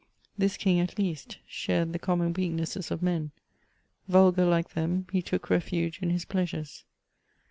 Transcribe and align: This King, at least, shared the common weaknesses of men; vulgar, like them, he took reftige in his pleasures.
This 0.35 0.57
King, 0.57 0.79
at 0.79 0.97
least, 0.97 1.37
shared 1.45 1.93
the 1.93 1.99
common 1.99 2.33
weaknesses 2.33 2.89
of 2.89 3.03
men; 3.03 3.29
vulgar, 4.07 4.45
like 4.45 4.69
them, 4.69 5.05
he 5.11 5.21
took 5.21 5.45
reftige 5.49 6.01
in 6.01 6.09
his 6.09 6.25
pleasures. 6.25 6.85